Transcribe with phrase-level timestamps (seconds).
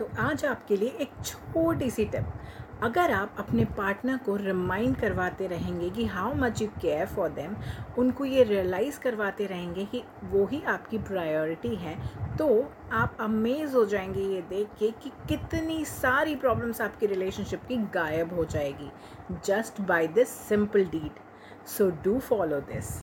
[0.00, 2.26] तो आज आपके लिए एक छोटी सी टिप।
[2.82, 7.56] अगर आप अपने पार्टनर को रिमाइंड करवाते रहेंगे कि how much you care for them
[7.98, 11.94] उनको ये रियलाइज़ करवाते रहेंगे कि वो ही आपकी प्रायोरिटी है
[12.36, 12.48] तो
[12.92, 18.34] आप अमेज़ हो जाएँगे ये देख के कि कितनी सारी प्रॉब्लम्स आपकी रिलेशनशिप की गायब
[18.34, 18.90] हो जाएगी।
[19.46, 21.20] Just by this simple deed
[21.68, 23.00] so do follow this